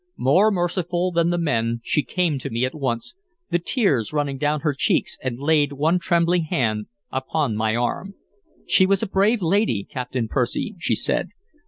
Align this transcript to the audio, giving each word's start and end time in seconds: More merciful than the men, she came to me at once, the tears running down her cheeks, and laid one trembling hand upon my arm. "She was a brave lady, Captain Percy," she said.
More 0.17 0.49
merciful 0.49 1.11
than 1.11 1.29
the 1.29 1.37
men, 1.37 1.79
she 1.83 2.01
came 2.01 2.39
to 2.39 2.49
me 2.49 2.65
at 2.65 2.73
once, 2.73 3.13
the 3.51 3.59
tears 3.59 4.11
running 4.11 4.39
down 4.39 4.61
her 4.61 4.73
cheeks, 4.73 5.15
and 5.21 5.37
laid 5.37 5.73
one 5.73 5.99
trembling 5.99 6.45
hand 6.45 6.87
upon 7.11 7.55
my 7.55 7.75
arm. 7.75 8.15
"She 8.65 8.87
was 8.87 9.03
a 9.03 9.07
brave 9.07 9.43
lady, 9.43 9.83
Captain 9.87 10.27
Percy," 10.27 10.73
she 10.79 10.95
said. 10.95 11.29